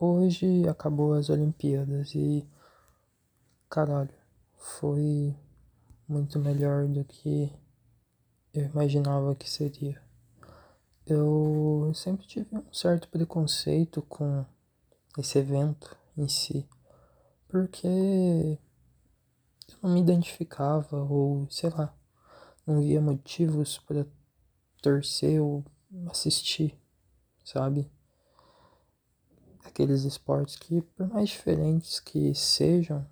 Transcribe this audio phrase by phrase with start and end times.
[0.00, 2.48] hoje acabou as Olimpíadas e
[3.68, 4.14] caralho,
[4.56, 5.36] foi
[6.08, 7.52] muito melhor do que
[8.52, 10.02] eu imaginava que seria.
[11.06, 14.44] Eu sempre tive um certo preconceito com
[15.18, 16.68] esse evento em si,
[17.46, 21.94] porque eu não me identificava ou sei lá,
[22.66, 24.06] não via motivos para
[24.82, 25.64] torcer ou
[26.08, 26.78] assistir,
[27.44, 27.90] sabe?
[29.70, 33.06] Aqueles esportes que, por mais diferentes que sejam,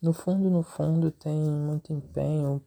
[0.00, 2.64] no fundo, no fundo, tem muito empenho,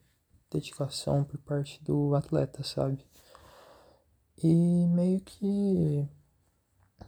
[0.50, 3.02] dedicação por parte do atleta, sabe?
[4.42, 6.06] E meio que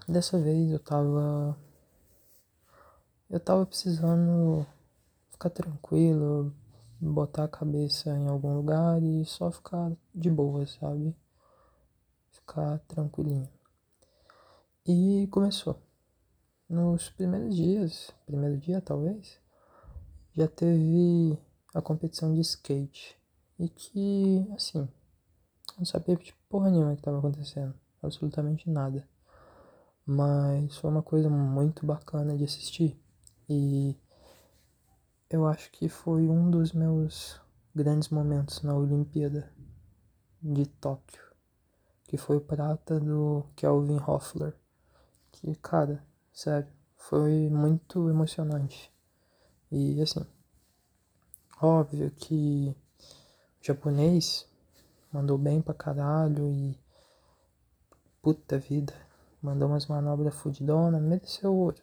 [0.09, 1.57] dessa vez eu tava.
[3.29, 4.67] Eu tava precisando
[5.31, 6.55] ficar tranquilo,
[6.99, 11.15] botar a cabeça em algum lugar e só ficar de boa, sabe?
[12.31, 13.60] Ficar tranquilinho.
[14.93, 15.81] E começou.
[16.69, 19.39] Nos primeiros dias, primeiro dia talvez,
[20.33, 21.39] já teve
[21.73, 23.17] a competição de skate.
[23.57, 24.89] E que, assim,
[25.79, 27.73] não sabia de porra nenhuma que estava acontecendo.
[28.03, 29.09] Absolutamente nada.
[30.05, 33.01] Mas foi uma coisa muito bacana de assistir.
[33.49, 33.97] E
[35.31, 37.41] eu acho que foi um dos meus
[37.73, 39.53] grandes momentos na Olimpíada
[40.43, 41.23] de Tóquio,
[42.09, 44.59] que foi o prata do Kelvin Hoffler,
[45.41, 46.03] que, cara,
[46.33, 48.93] sério, foi muito emocionante.
[49.71, 50.27] E assim,
[51.61, 52.75] óbvio que
[53.61, 54.47] o japonês
[55.13, 56.79] mandou bem pra caralho e
[58.23, 58.95] puta vida,
[59.43, 61.83] mandou umas manobras fudidona, mereceu ouro.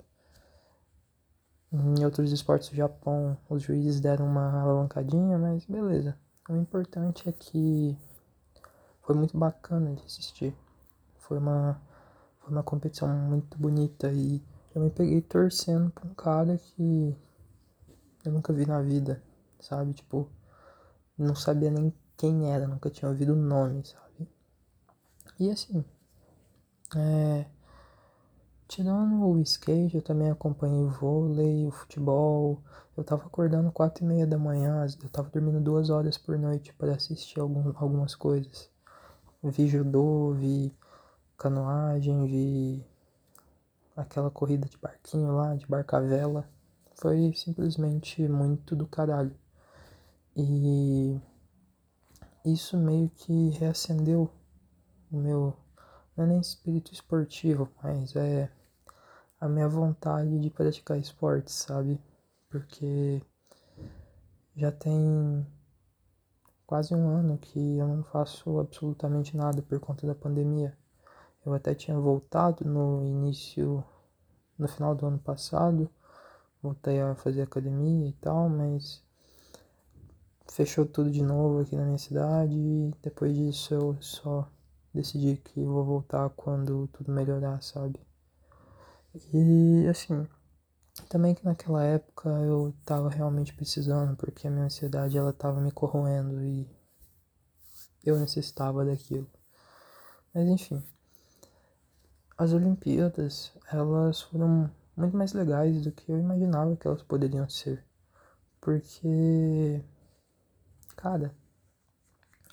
[1.71, 6.17] Em outros esportes do Japão, os juízes deram uma alavancadinha, mas beleza.
[6.49, 7.97] O importante é que
[9.01, 10.55] foi muito bacana de assistir.
[11.17, 11.81] Foi uma,
[12.47, 14.41] foi uma competição muito bonita e
[14.73, 17.13] eu me peguei torcendo pra um cara que
[18.23, 19.21] eu nunca vi na vida,
[19.59, 19.93] sabe?
[19.93, 20.29] Tipo,
[21.17, 24.29] não sabia nem quem era, nunca tinha ouvido o nome, sabe?
[25.37, 25.83] E assim,
[26.95, 27.45] é,
[28.67, 32.61] Tirando o skate, eu também acompanhei o vôlei, o futebol.
[32.97, 36.73] Eu tava acordando quatro e meia da manhã, eu tava dormindo duas horas por noite
[36.73, 38.69] para assistir algum, algumas coisas.
[39.41, 40.73] Vi judô, vi
[41.37, 42.85] canoagem, vi
[43.95, 46.49] aquela corrida de barquinho lá, de barca-vela.
[46.95, 49.35] Foi simplesmente muito do caralho.
[50.35, 51.19] E
[52.45, 54.31] isso meio que reacendeu
[55.11, 55.55] o meu.
[56.15, 58.51] Não é nem espírito esportivo, mas é
[59.39, 61.99] a minha vontade de praticar esportes, sabe?
[62.49, 63.21] Porque
[64.55, 65.45] já tem
[66.65, 70.75] quase um ano que eu não faço absolutamente nada por conta da pandemia.
[71.47, 73.81] Eu até tinha voltado no início,
[74.59, 75.89] no final do ano passado,
[76.61, 79.01] voltei a fazer academia e tal, mas
[80.51, 84.45] fechou tudo de novo aqui na minha cidade e depois disso eu só
[84.93, 87.97] decidi que vou voltar quando tudo melhorar, sabe?
[89.33, 90.27] E assim,
[91.07, 95.71] também que naquela época eu tava realmente precisando, porque a minha ansiedade ela tava me
[95.71, 96.67] corroendo e
[98.03, 99.29] eu necessitava daquilo.
[100.33, 100.83] Mas enfim,
[102.37, 107.83] as Olimpíadas, elas foram muito mais legais do que eu imaginava que elas poderiam ser.
[108.61, 109.83] Porque,
[110.95, 111.33] cara,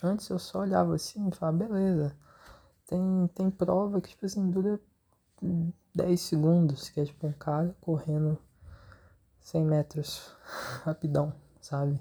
[0.02, 2.16] antes eu só olhava assim e falava, beleza,
[2.86, 4.80] tem, tem prova que, tipo assim, dura
[5.94, 8.38] 10 segundos, que é tipo um cara correndo
[9.40, 10.34] 100 metros
[10.84, 12.00] rapidão, sabe?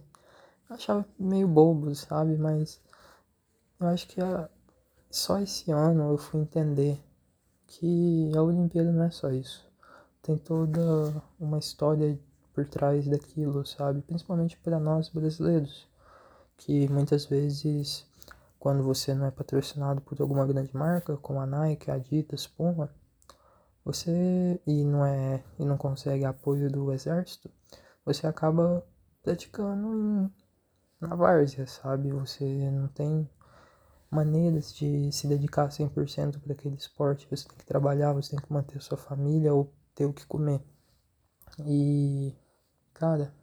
[0.70, 2.38] Eu achava meio bobo, sabe?
[2.38, 2.82] Mas
[3.80, 4.50] eu acho que a,
[5.12, 7.04] só esse ano eu fui entender
[7.80, 9.68] que a Olimpíada não é só isso.
[10.22, 10.80] Tem toda
[11.40, 12.20] uma história
[12.54, 14.02] por trás daquilo, sabe?
[14.02, 15.88] Principalmente para nós brasileiros,
[16.56, 18.06] que muitas vezes,
[18.60, 22.90] quando você não é patrocinado por alguma grande marca, como a Nike, a Adidas, Puma,
[23.84, 27.50] você e não é e não consegue apoio do exército,
[28.06, 28.86] você acaba
[29.24, 30.32] praticando em,
[31.02, 32.12] na várzea, sabe?
[32.12, 33.28] Você não tem
[34.14, 37.28] maneiras de se dedicar 100% para aquele esporte.
[37.30, 40.62] Você tem que trabalhar, você tem que manter sua família ou ter o que comer.
[41.66, 42.34] E,
[42.94, 43.34] cara,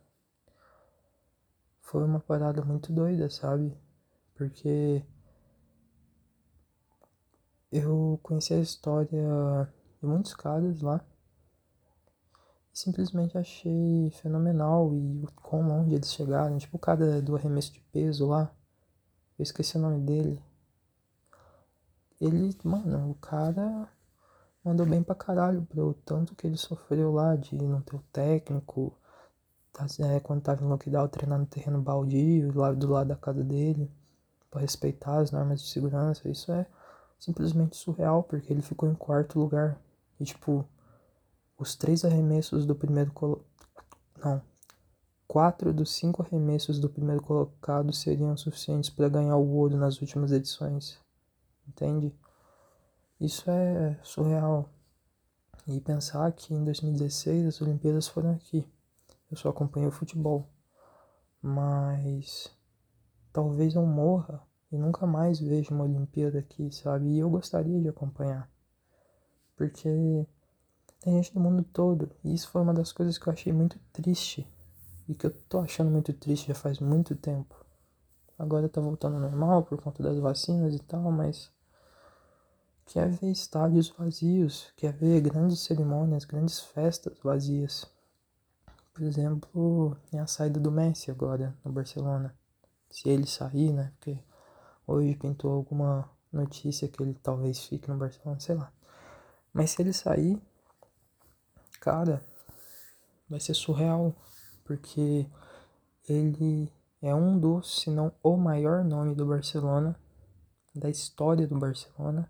[1.80, 3.76] foi uma parada muito doida, sabe?
[4.34, 5.04] Porque
[7.70, 9.68] eu conheci a história
[10.00, 11.04] de muitos caras lá.
[12.72, 16.58] Simplesmente achei fenomenal e o quão longe eles chegaram.
[16.58, 18.54] Tipo o cara do arremesso de peso lá.
[19.38, 20.40] Eu esqueci o nome dele.
[22.20, 23.88] Ele, mano, o cara
[24.62, 25.94] mandou bem pra caralho, bro.
[26.04, 28.92] Tanto que ele sofreu lá de não ter o técnico,
[29.72, 33.42] tá, é, quando tava em lockdown, treinar no terreno baldio, lá do lado da casa
[33.42, 33.90] dele,
[34.50, 36.28] para respeitar as normas de segurança.
[36.28, 36.66] Isso é
[37.18, 39.80] simplesmente surreal, porque ele ficou em quarto lugar.
[40.18, 40.64] E, tipo,
[41.58, 43.44] os três arremessos do primeiro colo...
[44.22, 44.42] Não.
[45.26, 50.32] Quatro dos cinco arremessos do primeiro colocado seriam suficientes para ganhar o ouro nas últimas
[50.32, 50.98] edições.
[51.70, 52.12] Entende?
[53.20, 54.68] Isso é surreal.
[55.68, 58.66] E pensar que em 2016 as Olimpíadas foram aqui.
[59.30, 60.48] Eu só acompanhei o futebol.
[61.40, 62.50] Mas
[63.32, 67.08] talvez eu morra e nunca mais veja uma Olimpíada aqui, sabe?
[67.08, 68.50] E eu gostaria de acompanhar.
[69.56, 70.26] Porque
[71.00, 72.10] tem gente do mundo todo.
[72.24, 74.46] E isso foi uma das coisas que eu achei muito triste.
[75.08, 77.54] E que eu tô achando muito triste já faz muito tempo.
[78.36, 81.52] Agora tá voltando ao normal por conta das vacinas e tal, mas.
[82.92, 87.88] Quer ver estádios vazios, quer ver grandes cerimônias, grandes festas vazias.
[88.92, 92.36] Por exemplo, é a saída do Messi agora no Barcelona.
[92.90, 93.92] Se ele sair, né?
[93.94, 94.18] Porque
[94.88, 98.72] hoje pintou alguma notícia que ele talvez fique no Barcelona, sei lá.
[99.52, 100.42] Mas se ele sair,
[101.80, 102.26] cara,
[103.28, 104.12] vai ser surreal,
[104.64, 105.30] porque
[106.08, 109.94] ele é um dos, se não o maior nome do Barcelona,
[110.74, 112.28] da história do Barcelona,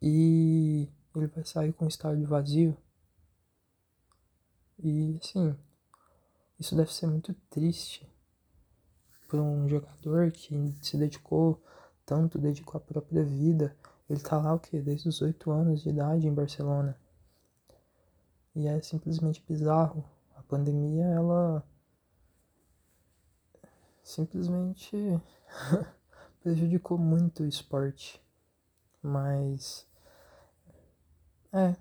[0.00, 2.76] e ele vai sair com o estádio vazio.
[4.78, 5.56] E assim,
[6.58, 8.08] isso deve ser muito triste
[9.28, 11.62] para um jogador que se dedicou
[12.04, 13.76] tanto, dedicou a própria vida.
[14.08, 14.80] Ele tá lá o que?
[14.80, 16.98] Desde os 8 anos de idade em Barcelona.
[18.54, 20.04] E é simplesmente bizarro.
[20.36, 21.64] A pandemia, ela
[24.02, 24.96] simplesmente
[26.42, 28.20] prejudicou muito o esporte.
[29.00, 29.86] Mas
[31.52, 31.74] é.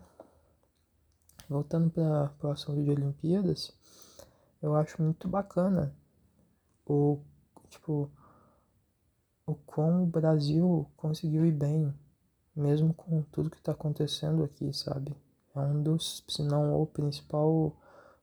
[1.50, 3.74] Voltando para o assunto de Olimpíadas,
[4.62, 5.96] eu acho muito bacana
[6.86, 7.20] o
[7.70, 8.10] tipo
[9.48, 11.94] o como o Brasil conseguiu ir bem,
[12.56, 15.16] mesmo com tudo que está acontecendo aqui, sabe?
[15.56, 17.76] é um dos, se não o principal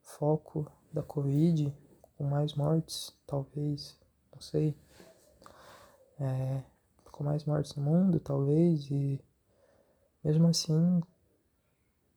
[0.03, 1.73] foco da Covid,
[2.17, 3.99] com mais mortes, talvez,
[4.33, 4.77] não sei.
[6.19, 6.63] É,
[7.11, 9.21] com mais mortes no mundo, talvez, e
[10.23, 11.03] mesmo assim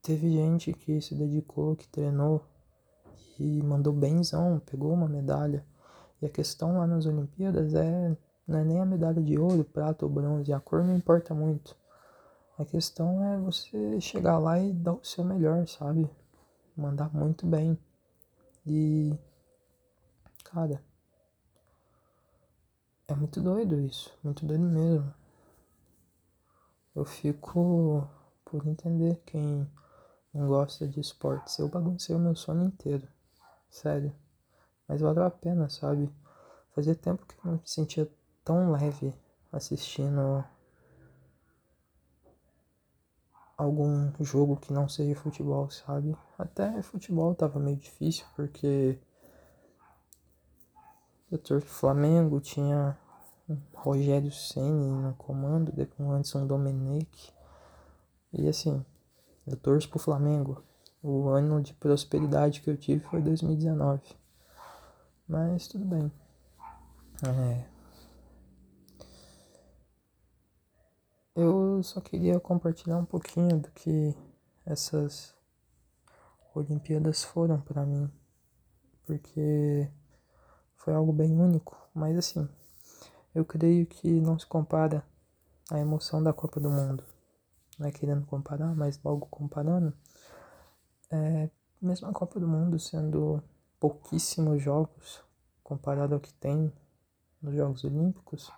[0.01, 2.43] teve gente que se dedicou, que treinou
[3.39, 5.65] e mandou benzão, pegou uma medalha.
[6.21, 8.15] E a questão lá nas Olimpíadas é
[8.49, 11.77] não é nem a medalha de ouro, prata ou bronze, a cor não importa muito.
[12.57, 16.09] A questão é você chegar lá e dar o seu melhor, sabe?
[16.75, 17.77] Mandar muito bem.
[18.65, 19.17] E.
[20.43, 20.83] Cara.
[23.07, 24.11] É muito doido isso.
[24.23, 25.13] Muito doido mesmo.
[26.95, 28.05] Eu fico
[28.43, 29.69] por entender quem
[30.47, 31.57] gosta de esportes.
[31.59, 33.07] Eu baguncei o meu sono inteiro.
[33.69, 34.13] Sério.
[34.87, 36.09] Mas valeu a pena, sabe?
[36.73, 38.09] Fazia tempo que eu não me sentia
[38.43, 39.13] tão leve
[39.51, 40.43] assistindo
[43.57, 46.15] algum jogo que não seja futebol, sabe?
[46.37, 48.97] Até futebol tava meio difícil porque
[51.29, 52.97] eu torço Flamengo, tinha
[53.73, 57.33] Rogério Ceni no comando, com o Anderson Domenech.
[58.31, 58.83] E assim,
[59.49, 60.63] eu torço pro Flamengo.
[61.01, 64.01] O ano de prosperidade que eu tive foi 2019.
[65.27, 66.11] Mas tudo bem.
[67.23, 67.65] É,
[71.41, 74.13] Eu só queria compartilhar um pouquinho do que
[74.65, 75.33] essas
[76.53, 78.11] Olimpíadas foram para mim,
[79.05, 79.89] porque
[80.75, 82.49] foi algo bem único, mas assim,
[83.33, 85.01] eu creio que não se compara
[85.71, 87.05] a emoção da Copa do Mundo.
[87.79, 89.93] Não é querendo comparar, mas logo comparando,
[91.09, 91.49] é,
[91.81, 93.41] mesmo a Copa do Mundo sendo
[93.79, 95.23] pouquíssimos jogos
[95.63, 96.71] comparado ao que tem
[97.41, 98.51] nos Jogos Olímpicos,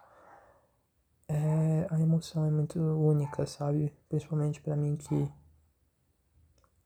[1.27, 3.93] é, a emoção é muito única, sabe?
[4.09, 5.31] Principalmente para mim que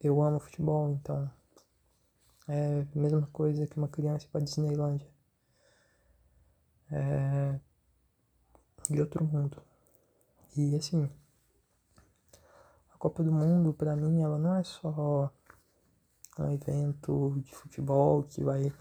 [0.02, 1.32] eu amo futebol, então
[2.48, 5.10] é a mesma coisa que uma criança ir pra Disneylândia.
[6.92, 7.60] É
[8.90, 9.62] de outro mundo.
[10.56, 11.10] E assim,
[12.96, 15.32] a Copa do Mundo para mim ela não é só
[16.40, 18.74] um evento de futebol que vai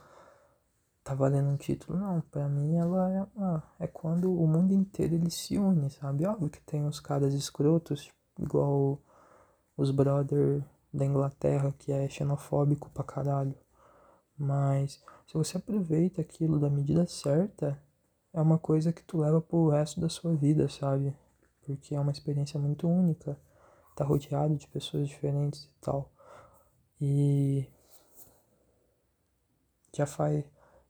[1.02, 1.98] tá valendo um título.
[1.98, 6.24] Não, pra mim ela é, uma, é quando o mundo inteiro ele se une, sabe?
[6.26, 8.98] Óbvio que tem uns caras escrotos, igual
[9.76, 13.54] os brother da Inglaterra, que é xenofóbico pra caralho.
[14.38, 17.78] Mas se você aproveita aquilo da medida certa,
[18.32, 21.14] é uma coisa que tu leva pro resto da sua vida, sabe?
[21.66, 23.36] Porque é uma experiência muito única.
[23.94, 26.10] Tá rodeado de pessoas diferentes e tal.
[27.00, 27.66] E
[29.92, 30.44] já faz,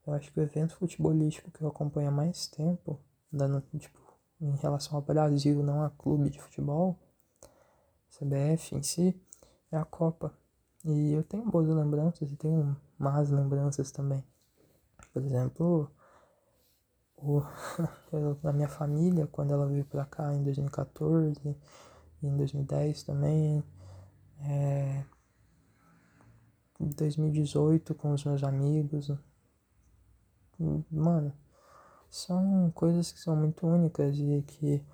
[0.07, 2.99] eu acho que o evento futebolístico que eu acompanho há mais tempo,
[3.31, 4.01] dando, tipo,
[4.41, 6.99] em relação ao Brasil, não a clube de futebol,
[8.11, 9.21] CBF em si,
[9.71, 10.33] é a Copa.
[10.85, 14.25] E eu tenho boas lembranças e tenho más lembranças também.
[15.13, 15.91] Por exemplo,
[17.17, 17.43] o,
[18.13, 21.57] eu, a minha família, quando ela veio pra cá em 2014 e
[22.27, 23.63] em 2010 também,
[24.41, 25.05] é,
[26.81, 29.11] em 2018 com os meus amigos.
[30.91, 31.33] Mano,
[32.11, 34.85] são coisas que são muito únicas e que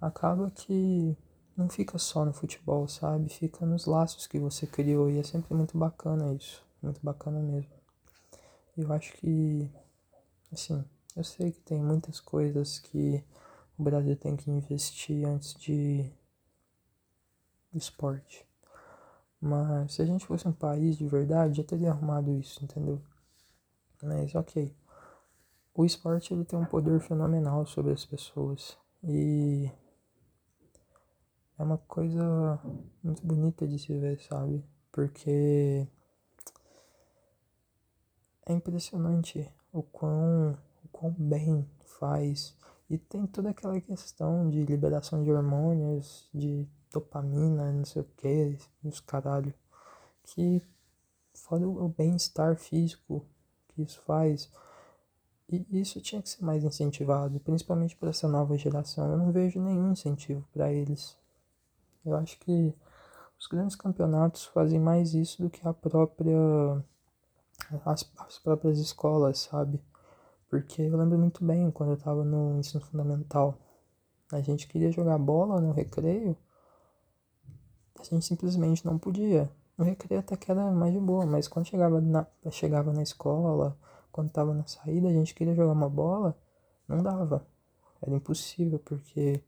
[0.00, 1.16] acaba que
[1.56, 3.28] não fica só no futebol, sabe?
[3.28, 7.70] Fica nos laços que você criou e é sempre muito bacana isso, muito bacana mesmo.
[8.76, 9.68] Eu acho que,
[10.52, 10.84] assim,
[11.16, 13.24] eu sei que tem muitas coisas que
[13.76, 16.08] o Brasil tem que investir antes de
[17.74, 18.46] esporte.
[19.40, 23.00] Mas se a gente fosse um país de verdade, já teria arrumado isso, entendeu?
[24.02, 24.74] Mas ok.
[25.74, 28.76] O esporte ele tem um poder fenomenal sobre as pessoas.
[29.02, 29.70] E
[31.56, 32.60] é uma coisa
[33.02, 34.64] muito bonita de se ver, sabe?
[34.90, 35.86] Porque
[38.46, 42.56] é impressionante o quão, o quão bem faz.
[42.90, 48.58] E tem toda aquela questão de liberação de hormônios, de dopamina, não sei o que,
[48.84, 49.52] os caralho.
[50.24, 50.62] Que
[51.34, 53.24] fora o bem-estar físico
[53.68, 54.50] que isso faz.
[55.48, 59.10] E isso tinha que ser mais incentivado, principalmente para essa nova geração.
[59.10, 61.16] Eu não vejo nenhum incentivo para eles.
[62.04, 62.74] Eu acho que
[63.38, 66.84] os grandes campeonatos fazem mais isso do que a própria
[67.84, 69.80] as, as próprias escolas, sabe?
[70.48, 73.58] Porque eu lembro muito bem quando eu estava no ensino fundamental.
[74.32, 76.36] A gente queria jogar bola no recreio
[78.00, 79.50] a gente simplesmente não podia.
[79.76, 83.76] No recreio até que era mais de boa, mas quando chegava na, chegava na escola,
[84.10, 86.36] quando tava na saída, a gente queria jogar uma bola,
[86.88, 87.46] não dava.
[88.02, 89.42] Era impossível, porque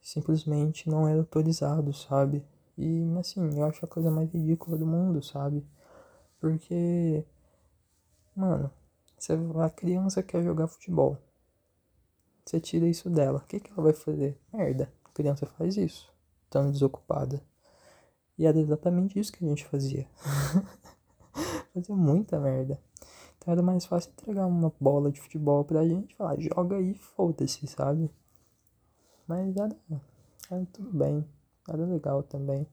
[0.00, 2.44] simplesmente não era autorizado, sabe?
[2.78, 5.66] E assim, eu acho a coisa mais ridícula do mundo, sabe?
[6.40, 7.24] Porque,
[8.34, 8.70] mano,
[9.18, 11.18] você, a criança quer jogar futebol.
[12.44, 13.38] Você tira isso dela.
[13.38, 14.38] O que, que ela vai fazer?
[14.52, 14.92] Merda.
[15.04, 16.10] A criança faz isso
[16.50, 17.40] estando desocupada.
[18.36, 20.08] E era exatamente isso que a gente fazia.
[21.72, 22.80] fazia muita merda.
[23.38, 27.66] Então era mais fácil entregar uma bola de futebol pra gente falar, joga aí, foda-se,
[27.68, 28.10] sabe?
[29.26, 29.76] Mas era,
[30.50, 31.24] era tudo bem.
[31.68, 32.66] Era legal também.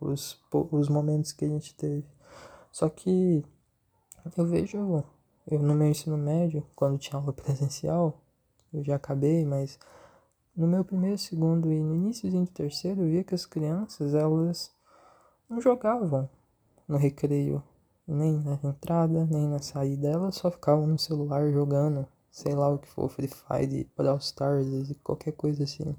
[0.00, 2.06] Os, os momentos que a gente teve.
[2.70, 3.44] Só que
[4.36, 5.04] eu vejo,
[5.46, 8.22] eu no meu ensino médio, quando tinha aula presencial,
[8.72, 9.78] eu já acabei, mas
[10.56, 14.74] no meu primeiro, segundo e no início do terceiro, eu via que as crianças, elas
[15.48, 16.28] não jogavam
[16.88, 17.62] no recreio,
[18.06, 22.78] nem na entrada, nem na saída, elas só ficavam no celular jogando, sei lá o
[22.78, 25.94] que for, Free Fire, Brawl Stars e qualquer coisa assim.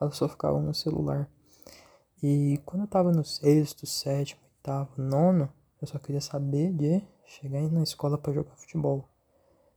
[0.00, 1.28] Elas só ficavam no celular.
[2.22, 7.60] E quando eu tava no sexto, sétimo, oitavo, nono, eu só queria saber de chegar
[7.70, 9.08] na escola para jogar futebol.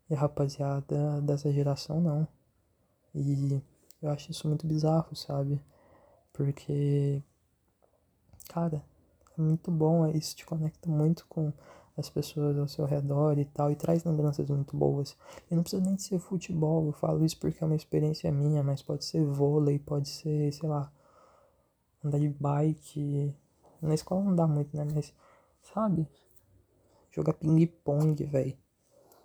[0.09, 2.27] E a rapaziada dessa geração não.
[3.13, 3.61] E
[4.01, 5.61] eu acho isso muito bizarro, sabe?
[6.33, 7.21] Porque,
[8.49, 8.83] cara,
[9.37, 11.53] é muito bom, é, isso te conecta muito com
[11.97, 15.15] as pessoas ao seu redor e tal, e traz lembranças muito boas.
[15.49, 18.81] E não precisa nem ser futebol, eu falo isso porque é uma experiência minha, mas
[18.81, 20.91] pode ser vôlei, pode ser, sei lá,
[22.03, 23.35] andar de bike.
[23.81, 24.85] Na escola não dá muito, né?
[24.93, 25.13] Mas,
[25.73, 26.07] sabe?
[27.11, 28.57] Jogar ping-pong, velho.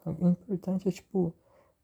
[0.04, 1.34] O importante é, tipo,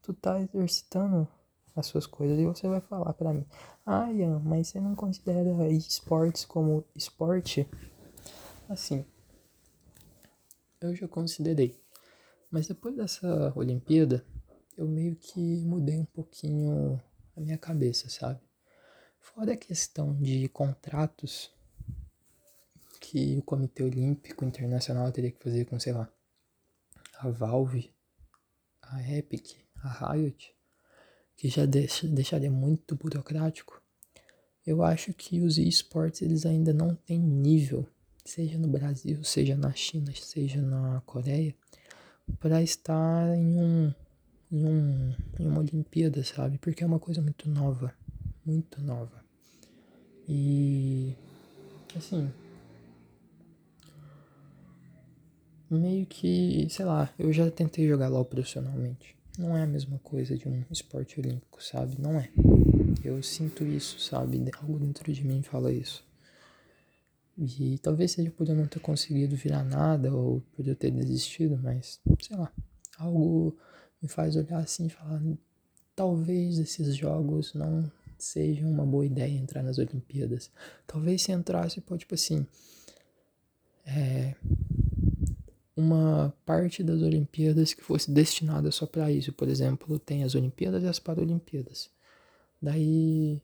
[0.01, 1.27] tu tá exercitando
[1.75, 3.45] as suas coisas e você vai falar para mim:
[3.85, 7.67] "Ah, Ian, mas você não considera esportes como esporte?"
[8.69, 9.05] Assim,
[10.81, 11.79] eu já considerei.
[12.49, 14.23] Mas depois dessa Olimpíada,
[14.77, 17.01] eu meio que mudei um pouquinho
[17.35, 18.39] a minha cabeça, sabe?
[19.19, 21.51] Fora a questão de contratos
[22.99, 26.11] que o Comitê Olímpico Internacional teria que fazer com, sei lá,
[27.19, 27.93] a Valve,
[28.81, 30.55] a Epic, a Riot,
[31.35, 33.81] que já deixa, deixaria muito burocrático,
[34.65, 37.85] eu acho que os esportes eles ainda não têm nível,
[38.23, 41.53] seja no Brasil, seja na China, seja na Coreia,
[42.39, 43.93] para estar em um,
[44.51, 46.57] em um em uma Olimpíada, sabe?
[46.57, 47.93] Porque é uma coisa muito nova,
[48.45, 49.23] muito nova.
[50.27, 51.13] E
[51.95, 52.31] assim,
[55.69, 59.15] meio que, sei lá, eu já tentei jogar LOL profissionalmente.
[59.37, 61.99] Não é a mesma coisa de um esporte olímpico, sabe?
[61.99, 62.29] Não é.
[63.03, 64.43] Eu sinto isso, sabe?
[64.61, 66.05] Algo dentro de mim fala isso.
[67.37, 71.59] E talvez seja por eu não ter conseguido virar nada ou por eu ter desistido,
[71.61, 72.51] mas sei lá.
[72.97, 73.57] Algo
[74.01, 75.19] me faz olhar assim e falar:
[75.95, 80.51] talvez esses jogos não sejam uma boa ideia entrar nas Olimpíadas.
[80.85, 82.45] Talvez se entrasse, pode, tipo assim.
[83.85, 84.35] É,
[85.75, 89.33] uma parte das Olimpíadas que fosse destinada só para isso.
[89.33, 91.89] Por exemplo, tem as Olimpíadas e as Paralimpíadas.
[92.61, 93.41] Daí,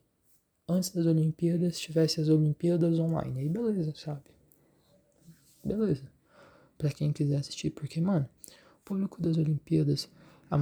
[0.68, 3.40] antes das Olimpíadas, tivesse as Olimpíadas online.
[3.40, 4.22] Aí, beleza, sabe?
[5.64, 6.04] Beleza.
[6.78, 8.26] Pra quem quiser assistir, porque, mano,
[8.80, 10.08] o público das Olimpíadas,
[10.50, 10.56] a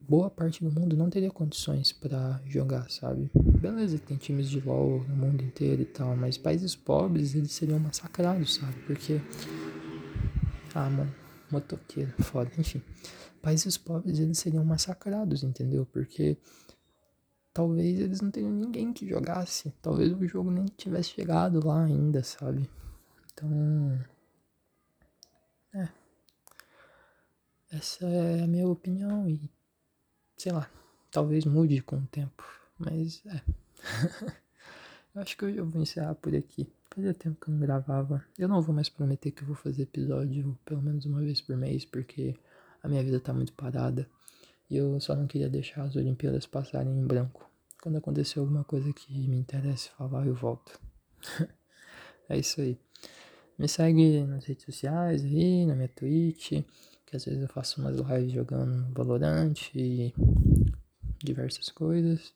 [0.00, 3.30] boa parte do mundo não teria condições para jogar, sabe?
[3.34, 7.78] Beleza, tem times de LoL no mundo inteiro e tal, mas países pobres, eles seriam
[7.78, 8.74] massacrados, sabe?
[8.86, 9.20] Porque
[10.74, 11.14] ah, mano,
[11.50, 12.82] motoqueiro, foda, enfim.
[13.42, 15.86] Países pobres eles seriam massacrados, entendeu?
[15.86, 16.38] Porque
[17.52, 19.72] talvez eles não teriam ninguém que jogasse.
[19.82, 22.68] Talvez o jogo nem tivesse chegado lá ainda, sabe?
[23.32, 24.04] Então.
[25.74, 25.88] É.
[27.70, 29.50] Essa é a minha opinião e.
[30.36, 30.70] Sei lá.
[31.10, 32.44] Talvez mude com o tempo.
[32.78, 33.42] Mas é.
[35.14, 36.72] eu acho que eu vou encerrar por aqui.
[36.92, 38.24] Fazia tempo que eu não gravava.
[38.36, 41.56] Eu não vou mais prometer que eu vou fazer episódio pelo menos uma vez por
[41.56, 42.34] mês, porque
[42.82, 44.08] a minha vida tá muito parada.
[44.68, 47.48] E eu só não queria deixar as Olimpíadas passarem em branco.
[47.80, 50.80] Quando acontecer alguma coisa que me interesse falar, eu volto.
[52.28, 52.76] é isso aí.
[53.56, 56.50] Me segue nas redes sociais aí, na minha Twitch,
[57.06, 60.12] que às vezes eu faço umas lives jogando Valorant e
[61.22, 62.32] diversas coisas.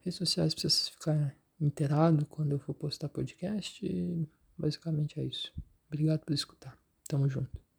[0.00, 4.28] Redes sociais pra vocês ficarem inteirado quando eu for postar podcast.
[4.56, 5.52] Basicamente é isso.
[5.88, 6.78] Obrigado por escutar.
[7.08, 7.69] Tamo junto.